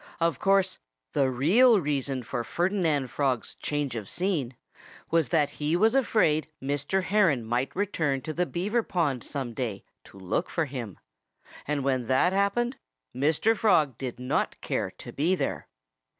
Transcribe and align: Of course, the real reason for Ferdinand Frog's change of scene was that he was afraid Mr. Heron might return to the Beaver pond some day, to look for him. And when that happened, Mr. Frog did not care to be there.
Of 0.19 0.39
course, 0.39 0.79
the 1.13 1.29
real 1.29 1.79
reason 1.79 2.23
for 2.23 2.43
Ferdinand 2.43 3.11
Frog's 3.11 3.53
change 3.53 3.95
of 3.95 4.09
scene 4.09 4.55
was 5.11 5.29
that 5.29 5.51
he 5.51 5.75
was 5.75 5.93
afraid 5.93 6.47
Mr. 6.59 7.03
Heron 7.03 7.45
might 7.45 7.75
return 7.75 8.21
to 8.21 8.33
the 8.33 8.47
Beaver 8.47 8.81
pond 8.81 9.23
some 9.23 9.53
day, 9.53 9.83
to 10.05 10.17
look 10.17 10.49
for 10.49 10.65
him. 10.65 10.97
And 11.67 11.83
when 11.83 12.07
that 12.07 12.33
happened, 12.33 12.77
Mr. 13.15 13.55
Frog 13.55 13.95
did 13.99 14.19
not 14.19 14.59
care 14.59 14.89
to 14.89 15.11
be 15.11 15.35
there. 15.35 15.67